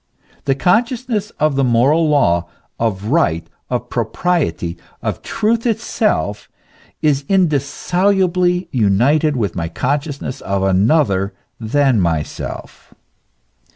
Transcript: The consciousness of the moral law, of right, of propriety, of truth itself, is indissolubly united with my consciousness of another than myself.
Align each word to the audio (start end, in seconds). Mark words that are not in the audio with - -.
The 0.45 0.55
consciousness 0.55 1.29
of 1.39 1.55
the 1.55 1.63
moral 1.63 2.09
law, 2.09 2.49
of 2.79 3.09
right, 3.11 3.45
of 3.69 3.91
propriety, 3.91 4.75
of 5.03 5.21
truth 5.21 5.67
itself, 5.67 6.49
is 7.03 7.23
indissolubly 7.29 8.67
united 8.71 9.35
with 9.35 9.55
my 9.55 9.67
consciousness 9.69 10.41
of 10.41 10.63
another 10.63 11.35
than 11.59 12.01
myself. 12.01 12.95